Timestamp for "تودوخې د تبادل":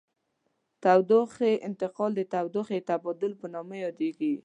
2.33-3.31